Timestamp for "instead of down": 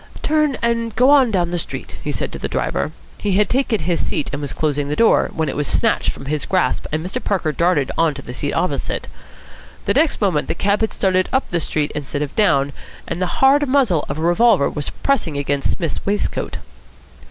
11.93-12.73